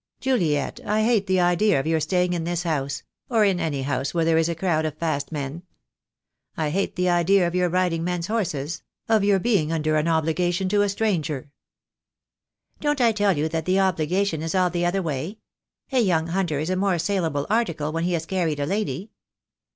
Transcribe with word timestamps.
"Juliet, 0.19 0.79
I 0.83 1.03
hate 1.03 1.27
the 1.27 1.39
idea 1.39 1.79
of 1.79 1.85
your 1.85 1.99
staying 1.99 2.33
in 2.33 2.43
this 2.43 2.63
house— 2.63 3.03
or 3.29 3.45
in 3.45 3.59
any 3.59 3.83
house 3.83 4.15
where 4.15 4.25
there 4.25 4.37
is 4.39 4.49
a 4.49 4.55
crowd 4.55 4.83
of 4.83 4.97
fast 4.97 5.31
men. 5.31 5.61
I 6.57 6.71
hate 6.71 6.95
the 6.95 7.07
idea 7.07 7.45
of 7.45 7.53
your 7.53 7.69
riding 7.69 8.03
men's 8.03 8.25
horses— 8.25 8.81
of 9.07 9.23
your 9.23 9.37
be 9.37 9.59
ing 9.59 9.71
under 9.71 9.97
an 9.97 10.07
obligation 10.07 10.67
to 10.69 10.81
a 10.81 10.89
stranger" 10.89 11.51
"Don't 12.81 12.99
I 12.99 13.11
tell 13.11 13.37
you 13.37 13.47
that 13.49 13.65
the 13.65 13.79
obligation 13.79 14.41
is 14.41 14.55
all 14.55 14.71
the 14.71 14.87
other 14.87 15.03
way. 15.03 15.37
A 15.91 15.99
young 15.99 16.25
hunter 16.29 16.57
is 16.57 16.71
a 16.71 16.75
more 16.75 16.97
saleable 16.97 17.45
article 17.47 17.91
when 17.91 18.03
he 18.05 18.13
has 18.13 18.25
carried 18.25 18.59
a 18.59 18.65
lady. 18.65 19.11